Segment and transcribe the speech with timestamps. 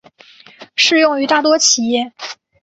[0.75, 2.11] 适用于大多企业。